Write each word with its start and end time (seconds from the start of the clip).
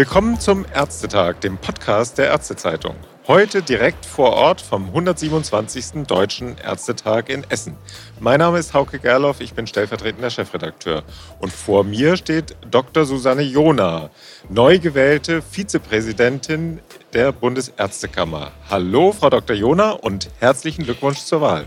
Willkommen 0.00 0.40
zum 0.40 0.64
Ärztetag, 0.72 1.42
dem 1.42 1.58
Podcast 1.58 2.16
der 2.16 2.28
Ärztezeitung. 2.28 2.96
Heute 3.28 3.60
direkt 3.60 4.06
vor 4.06 4.32
Ort 4.32 4.62
vom 4.62 4.86
127. 4.86 6.06
Deutschen 6.06 6.56
Ärztetag 6.56 7.28
in 7.28 7.44
Essen. 7.50 7.76
Mein 8.18 8.38
Name 8.38 8.58
ist 8.58 8.72
Hauke 8.72 8.98
Gerloff, 8.98 9.42
ich 9.42 9.52
bin 9.52 9.66
stellvertretender 9.66 10.30
Chefredakteur. 10.30 11.02
Und 11.38 11.52
vor 11.52 11.84
mir 11.84 12.16
steht 12.16 12.56
Dr. 12.70 13.04
Susanne 13.04 13.42
Jona, 13.42 14.08
neu 14.48 14.78
gewählte 14.78 15.42
Vizepräsidentin 15.42 16.80
der 17.12 17.32
Bundesärztekammer. 17.32 18.52
Hallo, 18.70 19.12
Frau 19.12 19.28
Dr. 19.28 19.54
Jona, 19.54 19.90
und 19.90 20.30
herzlichen 20.38 20.84
Glückwunsch 20.84 21.18
zur 21.18 21.42
Wahl. 21.42 21.66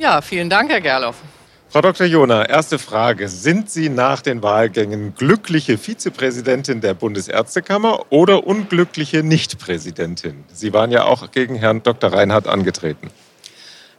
Ja, 0.00 0.20
vielen 0.20 0.50
Dank, 0.50 0.68
Herr 0.68 0.80
Gerloff. 0.80 1.14
Frau 1.72 1.80
Dr. 1.80 2.06
Jona, 2.06 2.44
erste 2.44 2.78
Frage. 2.78 3.28
Sind 3.28 3.70
Sie 3.70 3.88
nach 3.88 4.20
den 4.20 4.42
Wahlgängen 4.42 5.14
glückliche 5.14 5.78
Vizepräsidentin 5.78 6.82
der 6.82 6.92
Bundesärztekammer 6.92 8.04
oder 8.10 8.46
unglückliche 8.46 9.22
Nichtpräsidentin? 9.22 10.44
Sie 10.52 10.74
waren 10.74 10.90
ja 10.90 11.04
auch 11.04 11.30
gegen 11.30 11.54
Herrn 11.54 11.82
Dr. 11.82 12.12
Reinhardt 12.12 12.46
angetreten. 12.46 13.08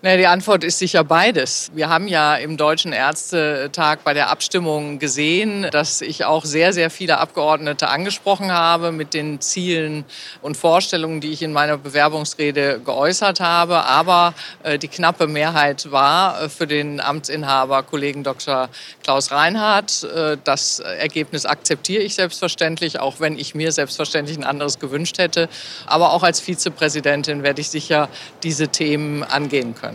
Na, 0.05 0.17
die 0.17 0.27
Antwort 0.27 0.65
ist 0.65 0.79
sicher 0.79 1.05
beides. 1.05 1.71
Wir 1.75 1.87
haben 1.87 2.09
ja 2.09 2.35
im 2.35 2.57
Deutschen 2.57 2.91
Ärztetag 2.91 3.99
bei 4.03 4.13
der 4.13 4.29
Abstimmung 4.31 4.99
gesehen, 4.99 5.65
dass 5.71 6.01
ich 6.01 6.25
auch 6.25 6.43
sehr, 6.43 6.73
sehr 6.73 6.89
viele 6.89 7.19
Abgeordnete 7.19 7.87
angesprochen 7.87 8.51
habe 8.51 8.91
mit 8.91 9.13
den 9.13 9.39
Zielen 9.39 10.03
und 10.41 10.57
Vorstellungen, 10.57 11.21
die 11.21 11.31
ich 11.31 11.41
in 11.41 11.53
meiner 11.53 11.77
Bewerbungsrede 11.77 12.81
geäußert 12.83 13.39
habe. 13.39 13.85
Aber 13.85 14.33
äh, 14.63 14.77
die 14.77 14.89
knappe 14.89 15.25
Mehrheit 15.25 15.89
war 15.89 16.41
äh, 16.41 16.49
für 16.49 16.67
den 16.67 16.99
Amtsinhaber 16.99 17.83
Kollegen 17.83 18.25
Dr. 18.25 18.67
Klaus 19.03 19.31
Reinhardt. 19.31 20.03
Äh, 20.03 20.35
das 20.43 20.79
Ergebnis 20.79 21.45
akzeptiere 21.45 22.03
ich 22.03 22.15
selbstverständlich, 22.15 22.99
auch 22.99 23.21
wenn 23.21 23.39
ich 23.39 23.55
mir 23.55 23.71
selbstverständlich 23.71 24.37
ein 24.37 24.43
anderes 24.43 24.79
gewünscht 24.79 25.17
hätte. 25.17 25.47
Aber 25.85 26.11
auch 26.11 26.23
als 26.23 26.41
Vizepräsidentin 26.41 27.41
werde 27.41 27.61
ich 27.61 27.69
sicher 27.69 28.09
diese 28.43 28.67
Themen 28.67 29.23
angehen 29.23 29.73
können. 29.75 29.92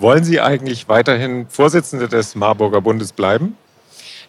Wollen 0.00 0.24
Sie 0.24 0.40
eigentlich 0.40 0.88
weiterhin 0.88 1.46
Vorsitzende 1.48 2.08
des 2.08 2.34
Marburger 2.34 2.80
Bundes 2.80 3.12
bleiben? 3.12 3.58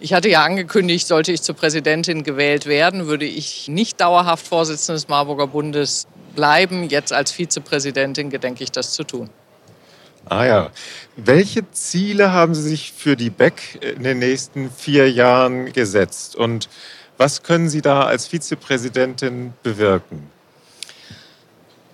Ich 0.01 0.13
hatte 0.13 0.27
ja 0.27 0.43
angekündigt, 0.43 1.07
sollte 1.07 1.31
ich 1.31 1.41
zur 1.41 1.55
Präsidentin 1.55 2.23
gewählt 2.23 2.65
werden, 2.65 3.07
würde 3.07 3.23
ich 3.25 3.69
nicht 3.69 4.01
dauerhaft 4.01 4.45
Vorsitzende 4.45 4.97
des 4.99 5.07
Marburger 5.07 5.47
Bundes 5.47 6.07
bleiben. 6.35 6.89
Jetzt 6.89 7.13
als 7.13 7.31
Vizepräsidentin 7.31 8.29
gedenke 8.29 8.65
ich 8.65 8.71
das 8.71 8.91
zu 8.91 9.05
tun. 9.05 9.29
Ah 10.25 10.45
ja. 10.45 10.71
Welche 11.15 11.69
Ziele 11.71 12.33
haben 12.33 12.53
Sie 12.53 12.63
sich 12.63 12.91
für 12.91 13.15
die 13.15 13.29
BEC 13.29 13.79
in 13.95 14.03
den 14.03 14.19
nächsten 14.19 14.69
vier 14.71 15.09
Jahren 15.09 15.71
gesetzt? 15.71 16.35
Und 16.35 16.67
was 17.17 17.43
können 17.43 17.69
Sie 17.69 17.81
da 17.81 18.03
als 18.03 18.27
Vizepräsidentin 18.27 19.53
bewirken? 19.63 20.29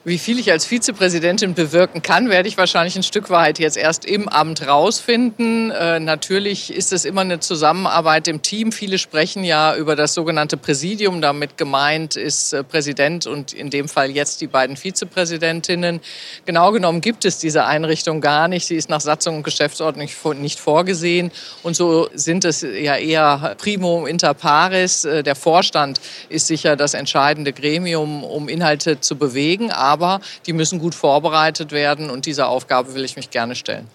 Wie 0.08 0.20
viel 0.20 0.40
ich 0.40 0.50
als 0.54 0.66
Vizepräsidentin 0.66 1.54
bewirken 1.54 2.02
kann, 2.02 2.30
werde 2.30 2.48
ich 2.48 2.58
wahrscheinlich 2.58 2.96
ein 2.96 3.04
Stück 3.04 3.30
weit 3.30 3.60
jetzt 3.60 3.76
erst 3.76 4.06
im 4.06 4.30
Amt 4.30 4.66
rausfinden. 4.66 5.70
Äh, 5.70 6.00
natürlich 6.00 6.74
ist 6.74 6.94
es 6.94 7.04
immer 7.04 7.20
eine 7.20 7.42
Zusammenarbeit 7.42 8.30
im 8.30 8.42
Team. 8.42 8.72
Viele 8.72 9.00
sprechen 9.00 9.44
ja 9.44 9.76
über 9.76 9.98
das 9.98 10.14
sogenannte 10.14 10.56
Präsidium. 10.56 11.20
Damit 11.20 11.58
gemeint 11.58 12.16
ist 12.16 12.54
äh, 12.54 12.64
Präsident 12.64 13.28
und 13.28 13.52
in 13.52 13.70
dem 13.70 13.90
Fall 13.90 14.10
jetzt 14.12 14.40
die 14.40 14.48
beiden 14.48 14.78
Vizepräsidentinnen. 14.78 16.00
Genau 16.46 16.72
genommen 16.72 17.02
gibt 17.02 17.26
es 17.26 17.40
diese 17.40 17.66
Einrichtung 17.66 18.22
gar 18.22 18.48
nicht. 18.48 18.66
Sie 18.66 18.78
ist 18.78 18.88
nach 18.90 19.02
Satzung 19.02 19.36
und 19.36 19.44
Geschäftsordnung 19.44 20.08
nicht 20.40 20.60
vorgesehen. 20.62 21.32
Und 21.64 21.76
so 21.76 22.08
sind 22.14 22.46
es 22.46 22.62
ja 22.62 22.96
eher 22.96 23.56
primo 23.58 24.06
inter 24.06 24.34
pares. 24.34 25.04
Äh, 25.04 25.24
der 25.24 25.36
Vorstand 25.36 26.00
ist 26.30 26.48
sicher 26.48 26.78
das 26.78 26.94
entscheidende 26.94 27.52
Gremium, 27.52 28.24
um 28.24 28.48
Inhalte 28.48 29.02
zu 29.02 29.18
bewegen. 29.18 29.70
Aber 29.70 29.97
aber 29.98 30.22
die 30.46 30.54
müssen 30.54 30.80
gut 30.80 30.94
vorbereitet 30.94 31.72
werden 31.72 32.10
und 32.10 32.26
dieser 32.28 32.50
Aufgabe 32.50 32.94
will 32.94 33.04
ich 33.04 33.16
mich 33.16 33.32
gerne 33.32 33.56
stellen. 33.56 33.88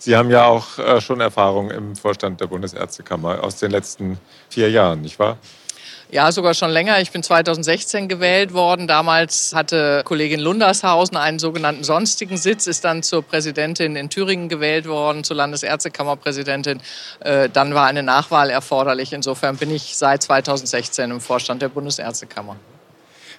Sie 0.00 0.16
haben 0.16 0.30
ja 0.30 0.44
auch 0.46 0.78
äh, 0.78 1.00
schon 1.00 1.20
Erfahrung 1.20 1.70
im 1.70 1.96
Vorstand 1.96 2.40
der 2.40 2.46
Bundesärztekammer 2.46 3.42
aus 3.42 3.56
den 3.56 3.70
letzten 3.70 4.18
vier 4.48 4.70
Jahren, 4.70 5.00
nicht 5.00 5.18
wahr? 5.18 5.38
Ja, 6.10 6.32
sogar 6.32 6.54
schon 6.54 6.70
länger. 6.70 7.00
Ich 7.00 7.10
bin 7.10 7.22
2016 7.22 8.08
gewählt 8.08 8.54
worden. 8.54 8.86
Damals 8.86 9.54
hatte 9.54 10.02
Kollegin 10.04 10.40
Lundershausen 10.40 11.18
einen 11.18 11.38
sogenannten 11.38 11.84
sonstigen 11.84 12.38
Sitz, 12.38 12.66
ist 12.66 12.84
dann 12.84 13.02
zur 13.02 13.22
Präsidentin 13.22 13.94
in 13.94 14.08
Thüringen 14.08 14.48
gewählt 14.48 14.88
worden, 14.88 15.22
zur 15.22 15.36
Landesärztekammerpräsidentin. 15.36 16.80
Äh, 17.20 17.50
dann 17.50 17.74
war 17.74 17.86
eine 17.86 18.02
Nachwahl 18.02 18.48
erforderlich. 18.48 19.12
Insofern 19.12 19.58
bin 19.58 19.70
ich 19.70 19.96
seit 19.96 20.22
2016 20.22 21.10
im 21.10 21.20
Vorstand 21.20 21.60
der 21.60 21.68
Bundesärztekammer. 21.68 22.56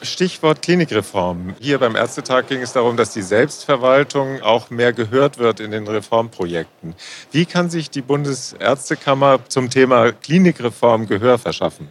Stichwort 0.02 0.62
Klinikreform. 0.62 1.56
Hier 1.60 1.78
beim 1.78 1.96
Ärztetag 1.96 2.48
ging 2.48 2.62
es 2.62 2.74
darum, 2.74 2.96
dass 2.96 3.12
die 3.12 3.22
Selbstverwaltung 3.22 4.42
auch 4.42 4.70
mehr 4.70 4.94
gehört 4.94 5.38
wird 5.38 5.60
in 5.60 5.72
den 5.72 5.88
Reformprojekten. 5.88 6.96
Wie 7.32 7.46
kann 7.46 7.70
sich 7.70 7.90
die 7.90 8.02
Bundesärztekammer 8.02 9.40
zum 9.50 9.70
Thema 9.70 10.12
Klinikreform 10.14 11.08
Gehör 11.08 11.38
verschaffen? 11.38 11.90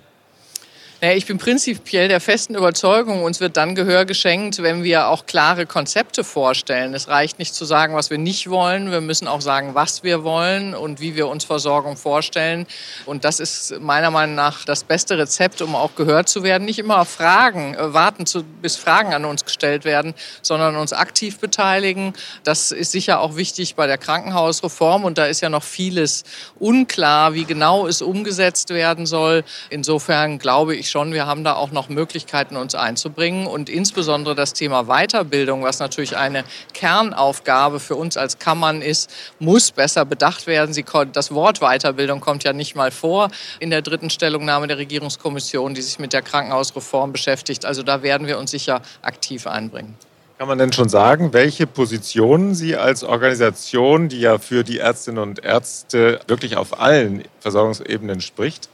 Naja, 1.01 1.15
ich 1.15 1.27
bin 1.27 1.39
prinzipiell 1.39 2.09
der 2.09 2.21
festen 2.21 2.57
Überzeugung, 2.57 3.23
uns 3.23 3.39
wird 3.39 3.57
dann 3.57 3.77
Gehör 3.77 4.05
geschenkt, 4.05 4.61
wenn 4.65 4.83
wir 4.83 5.07
auch 5.07 5.27
klare 5.27 5.65
Konzepte 5.65 6.25
vorstellen. 6.25 6.93
Es 6.93 7.07
reicht 7.07 7.39
nicht 7.39 7.55
zu 7.55 7.65
sagen, 7.65 7.95
was 7.95 8.11
wir 8.11 8.19
nicht 8.19 8.51
wollen. 8.51 8.91
Wir 8.91 9.01
müssen 9.01 9.29
auch 9.29 9.41
sagen, 9.41 9.77
was 9.77 10.03
wir 10.03 10.25
wollen 10.25 10.75
und 10.75 10.99
wie 10.99 11.15
wir 11.15 11.29
uns 11.29 11.45
Versorgung 11.45 11.97
vorstellen. 11.97 12.67
Und 13.07 13.25
das 13.25 13.39
ist 13.39 13.79
meiner 13.79 14.11
Meinung 14.11 14.35
nach 14.35 14.65
das 14.65 14.83
beste 14.83 15.17
Rezept, 15.17 15.63
um 15.63 15.77
auch 15.77 15.95
gehört 15.95 16.29
zu 16.29 16.43
werden. 16.43 16.65
Nicht 16.65 16.81
immer 16.81 17.05
Fragen, 17.05 17.77
äh, 17.77 17.95
warten, 17.95 18.25
bis 18.61 18.75
Fragen 18.75 19.15
an 19.15 19.25
uns 19.25 19.45
gestellt 19.45 19.85
werden, 19.85 20.15
sondern 20.43 20.75
uns 20.75 20.93
aktiv 20.93 21.39
beteiligen. 21.39 22.13
Das 22.43 22.73
ist 22.73 22.91
sicher 22.91 23.21
auch 23.21 23.37
wichtig 23.37 23.77
bei 23.77 23.87
der 23.87 23.99
Krankenhausreform. 23.99 25.05
Und 25.05 25.17
da 25.17 25.27
ist 25.27 25.43
ja 25.43 25.49
noch 25.49 25.63
vieles 25.63 26.25
unklar, 26.59 27.35
wie 27.35 27.45
genau 27.45 27.87
es 27.87 28.03
umgesetzt 28.03 28.71
werden 28.71 29.07
soll. 29.07 29.45
Insofern 29.71 30.41
glaube 30.41 30.75
ich, 30.75 30.88
ich 30.89 30.91
schon, 30.91 31.13
wir 31.13 31.27
haben 31.27 31.45
da 31.45 31.55
auch 31.55 31.71
noch 31.71 31.89
Möglichkeiten, 31.89 32.57
uns 32.57 32.75
einzubringen. 32.75 33.47
Und 33.47 33.69
insbesondere 33.69 34.35
das 34.35 34.55
Thema 34.55 34.85
Weiterbildung, 34.85 35.63
was 35.63 35.79
natürlich 35.79 36.17
eine 36.17 36.45
Kernaufgabe 36.73 37.79
für 37.79 37.95
uns 37.95 38.17
als 38.17 38.39
Kammern 38.39 38.83
ist, 38.83 39.11
muss 39.39 39.71
besser 39.71 40.05
bedacht 40.05 40.47
werden. 40.47 40.73
Sie, 40.73 40.85
das 41.13 41.33
Wort 41.33 41.61
Weiterbildung 41.61 42.21
kommt 42.21 42.45
ja 42.45 42.53
nicht 42.53 42.75
mal 42.75 42.91
vor 42.91 43.29
in 43.61 43.71
der 43.71 43.83
dritten 43.83 44.11
Stellungnahme 44.11 44.67
der 44.67 44.79
Regierungskommission, 44.79 45.75
die 45.75 45.83
sich 45.83 45.99
mit 45.99 46.13
der 46.13 46.23
Krankenhausreform 46.23 47.13
beschäftigt. 47.13 47.65
Also 47.65 47.83
da 47.83 48.03
werden 48.03 48.27
wir 48.27 48.39
uns 48.39 48.51
sicher 48.51 48.81
aktiv 49.03 49.47
einbringen. 49.47 49.95
Kann 50.39 50.49
man 50.49 50.59
denn 50.59 50.73
schon 50.73 50.89
sagen, 50.89 51.33
welche 51.33 51.67
Positionen 51.67 52.55
Sie 52.55 52.77
als 52.77 53.03
Organisation, 53.03 54.09
die 54.09 54.21
ja 54.21 54.39
für 54.39 54.63
die 54.63 54.79
Ärztinnen 54.79 55.21
und 55.21 55.45
Ärzte 55.45 56.21
wirklich 56.29 56.57
auf 56.57 56.81
allen 56.81 57.25
Versorgungsebenen 57.41 58.21
spricht, 58.21 58.69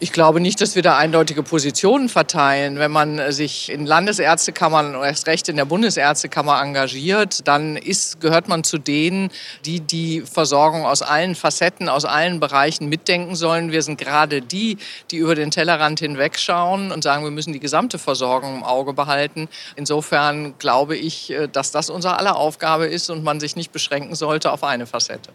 ich 0.00 0.12
glaube 0.12 0.40
nicht, 0.40 0.60
dass 0.60 0.74
wir 0.74 0.82
da 0.82 0.98
eindeutige 0.98 1.44
Positionen 1.44 2.08
verteilen. 2.08 2.78
Wenn 2.78 2.90
man 2.90 3.30
sich 3.32 3.70
in 3.70 3.86
Landesärztekammern 3.86 4.96
oder 4.96 5.06
erst 5.06 5.28
recht 5.28 5.48
in 5.48 5.56
der 5.56 5.66
Bundesärztekammer 5.66 6.60
engagiert, 6.60 7.46
dann 7.46 7.76
ist, 7.76 8.20
gehört 8.20 8.48
man 8.48 8.64
zu 8.64 8.78
denen, 8.78 9.30
die 9.64 9.80
die 9.80 10.22
Versorgung 10.22 10.84
aus 10.84 11.02
allen 11.02 11.36
Facetten, 11.36 11.88
aus 11.88 12.04
allen 12.04 12.40
Bereichen 12.40 12.88
mitdenken 12.88 13.36
sollen. 13.36 13.70
Wir 13.70 13.82
sind 13.82 13.96
gerade 13.96 14.42
die, 14.42 14.78
die 15.12 15.18
über 15.18 15.36
den 15.36 15.52
Tellerrand 15.52 16.00
hinwegschauen 16.00 16.90
und 16.90 17.04
sagen, 17.04 17.22
wir 17.22 17.30
müssen 17.30 17.52
die 17.52 17.60
gesamte 17.60 17.98
Versorgung 17.98 18.56
im 18.56 18.64
Auge 18.64 18.94
behalten. 18.94 19.48
Insofern 19.76 20.58
glaube 20.58 20.96
ich, 20.96 21.32
dass 21.52 21.70
das 21.70 21.88
unsere 21.88 22.18
aller 22.18 22.36
Aufgabe 22.36 22.86
ist 22.86 23.10
und 23.10 23.22
man 23.22 23.38
sich 23.38 23.54
nicht 23.54 23.70
beschränken 23.70 24.16
sollte 24.16 24.50
auf 24.50 24.64
eine 24.64 24.86
Facette. 24.86 25.30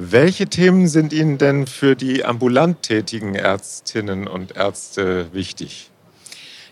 Welche 0.00 0.46
Themen 0.46 0.86
sind 0.86 1.12
Ihnen 1.12 1.38
denn 1.38 1.66
für 1.66 1.96
die 1.96 2.24
ambulant 2.24 2.82
tätigen 2.82 3.34
Ärztinnen 3.34 4.28
und 4.28 4.54
Ärzte 4.54 5.26
wichtig? 5.32 5.90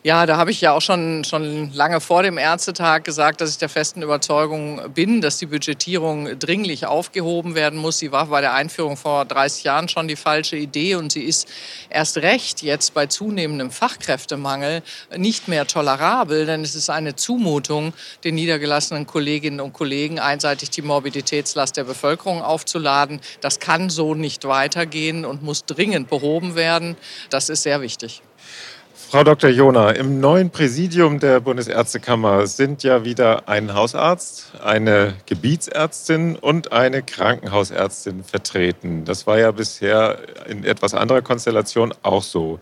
Ja, 0.07 0.25
da 0.25 0.37
habe 0.37 0.53
ich 0.53 0.61
ja 0.61 0.71
auch 0.71 0.83
schon, 0.83 1.25
schon 1.25 1.73
lange 1.73 2.01
vor 2.01 2.23
dem 2.23 2.39
Ärztetag 2.39 3.03
gesagt, 3.03 3.41
dass 3.41 3.51
ich 3.51 3.59
der 3.59 3.69
festen 3.69 4.03
Überzeugung 4.03 4.81
bin, 4.95 5.21
dass 5.21 5.39
die 5.39 5.47
Budgetierung 5.47 6.39
dringlich 6.39 6.87
aufgehoben 6.87 7.57
werden 7.57 7.77
muss. 7.77 7.99
Sie 7.99 8.13
war 8.13 8.27
bei 8.27 8.41
der 8.41 8.55
Einführung 8.55 8.97
vor 8.97 9.25
30 9.25 9.65
Jahren 9.65 9.89
schon 9.89 10.07
die 10.07 10.15
falsche 10.15 10.55
Idee 10.55 10.95
und 10.95 11.11
sie 11.11 11.25
ist 11.25 11.49
erst 11.91 12.19
recht 12.19 12.63
jetzt 12.63 12.95
bei 12.95 13.07
zunehmendem 13.07 13.73
Fachkräftemangel 13.73 14.85
nicht 15.17 15.49
mehr 15.49 15.67
tolerabel, 15.67 16.47
denn 16.47 16.63
es 16.63 16.77
ist 16.77 16.89
eine 16.89 17.17
Zumutung, 17.17 17.93
den 18.23 18.37
niedergelassenen 18.37 19.09
Kolleginnen 19.09 19.59
und 19.59 19.73
Kollegen 19.73 20.21
einseitig 20.21 20.71
die 20.71 20.83
Morbiditätslast 20.83 21.77
der 21.77 21.83
Bevölkerung 21.83 22.43
aufzuladen. 22.43 23.21
Das 23.41 23.59
kann 23.59 23.91
so 23.91 24.15
nicht 24.15 24.45
weitergehen 24.45 25.25
und 25.25 25.43
muss 25.43 25.65
dringend 25.65 26.09
behoben 26.09 26.55
werden. 26.55 26.97
Das 27.29 27.49
ist 27.49 27.65
sehr 27.65 27.81
wichtig. 27.81 28.23
Frau 29.09 29.23
Dr. 29.23 29.51
Jona, 29.51 29.93
im 29.93 30.19
neuen 30.19 30.51
Präsidium 30.51 31.21
der 31.21 31.39
Bundesärztekammer 31.39 32.49
sind 32.49 32.83
ja 32.83 33.05
wieder 33.05 33.49
ein 33.49 33.73
Hausarzt, 33.73 34.55
eine 34.65 35.15
Gebietsärztin 35.27 36.35
und 36.35 36.73
eine 36.73 37.05
Krankenhausärztin 37.05 38.25
vertreten. 38.25 39.05
Das 39.05 39.29
war 39.29 39.39
ja 39.39 39.53
bisher 39.53 40.19
in 40.49 40.65
etwas 40.65 40.93
anderer 40.93 41.23
Konstellation 41.23 41.95
auch 42.03 42.25
so. 42.25 42.59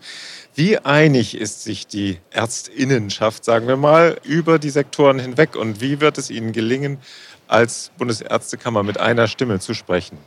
Wie 0.53 0.77
einig 0.77 1.35
ist 1.35 1.63
sich 1.63 1.87
die 1.87 2.19
Ärztinnenschaft, 2.29 3.43
sagen 3.43 3.67
wir 3.67 3.77
mal, 3.77 4.17
über 4.21 4.59
die 4.59 4.69
Sektoren 4.69 5.17
hinweg 5.17 5.55
und 5.55 5.81
wie 5.81 5.99
wird 5.99 6.19
es 6.19 6.29
Ihnen 6.29 6.51
gelingen, 6.51 6.99
als 7.47 7.91
Bundesärztekammer 7.97 8.83
mit 8.83 8.99
einer 8.99 9.27
Stimme 9.27 9.59
zu 9.59 9.73
sprechen? 9.73 10.19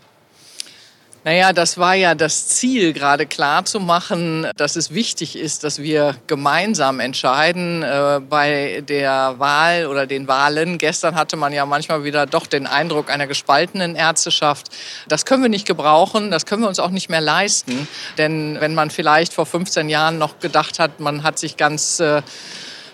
Naja, 1.24 1.52
das 1.52 1.78
war 1.78 1.94
ja 1.94 2.14
das 2.14 2.46
Ziel, 2.48 2.92
gerade 2.92 3.26
klar 3.26 3.64
zu 3.64 3.80
machen, 3.80 4.46
dass 4.56 4.76
es 4.76 4.94
wichtig 4.94 5.36
ist, 5.36 5.64
dass 5.64 5.80
wir 5.80 6.14
gemeinsam 6.28 7.00
entscheiden 7.00 7.82
äh, 7.82 8.20
bei 8.20 8.84
der 8.88 9.34
Wahl 9.38 9.86
oder 9.86 10.06
den 10.06 10.28
Wahlen. 10.28 10.78
Gestern 10.78 11.16
hatte 11.16 11.36
man 11.36 11.52
ja 11.52 11.66
manchmal 11.66 12.04
wieder 12.04 12.26
doch 12.26 12.46
den 12.46 12.68
Eindruck 12.68 13.10
einer 13.10 13.26
gespaltenen 13.26 13.96
Ärzteschaft. 13.96 14.68
Das 15.08 15.26
können 15.26 15.42
wir 15.42 15.50
nicht 15.50 15.66
gebrauchen, 15.66 16.30
das 16.30 16.46
können 16.46 16.62
wir 16.62 16.68
uns 16.68 16.78
auch 16.78 16.90
nicht 16.90 17.10
mehr 17.10 17.20
leisten. 17.20 17.88
Denn 18.16 18.56
wenn 18.60 18.74
man 18.74 18.90
vielleicht 18.90 19.32
vor 19.32 19.44
15 19.44 19.88
Jahren 19.88 20.18
noch 20.18 20.38
gedacht 20.38 20.78
hat, 20.78 21.00
man 21.00 21.24
hat 21.24 21.38
sich 21.38 21.56
ganz 21.56 21.98
äh, 21.98 22.22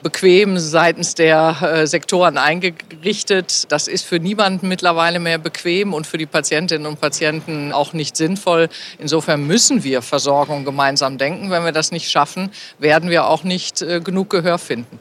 bequem 0.05 0.59
seitens 0.59 1.17
der 1.17 1.56
äh, 1.62 1.87
Sektoren 1.89 2.39
eingerichtet. 2.39 3.73
Das 3.73 3.89
ist 3.89 4.05
für 4.05 4.21
niemanden 4.21 4.69
mittlerweile 4.69 5.19
mehr 5.19 5.39
bequem 5.39 5.93
und 5.93 6.06
für 6.06 6.19
die 6.19 6.27
Patientinnen 6.27 6.87
und 6.87 7.01
Patienten 7.01 7.73
auch 7.73 7.95
nicht 7.95 8.17
sinnvoll. 8.17 8.69
Insofern 8.99 9.45
müssen 9.47 9.83
wir 9.83 10.03
Versorgung 10.03 10.65
gemeinsam 10.65 11.19
denken. 11.19 11.51
Wenn 11.51 11.65
wir 11.65 11.73
das 11.73 11.91
nicht 11.91 12.09
schaffen, 12.09 12.51
werden 12.79 13.11
wir 13.11 13.27
auch 13.27 13.43
nicht 13.43 13.83
äh, 13.83 14.01
genug 14.01 14.31
Gehör 14.31 14.59
finden. 14.59 15.01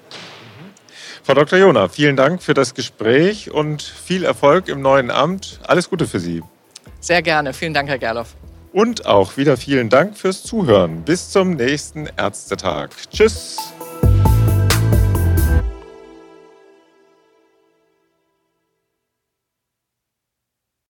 Frau 1.21 1.35
Dr. 1.35 1.59
Jona, 1.59 1.87
vielen 1.89 2.15
Dank 2.15 2.41
für 2.41 2.53
das 2.53 2.73
Gespräch 2.73 3.51
und 3.51 3.81
viel 3.81 4.23
Erfolg 4.23 4.67
im 4.67 4.81
neuen 4.81 5.11
Amt. 5.11 5.59
Alles 5.67 5.89
Gute 5.89 6.07
für 6.07 6.19
Sie. 6.19 6.41
Sehr 6.99 7.21
gerne. 7.21 7.53
Vielen 7.53 7.73
Dank, 7.73 7.89
Herr 7.89 7.99
Gerloff. 7.99 8.35
Und 8.71 9.05
auch 9.05 9.37
wieder 9.37 9.57
vielen 9.57 9.89
Dank 9.89 10.17
fürs 10.17 10.43
Zuhören. 10.43 11.03
Bis 11.03 11.29
zum 11.29 11.51
nächsten 11.51 12.07
Ärztetag. 12.17 12.89
Tschüss. 13.11 13.57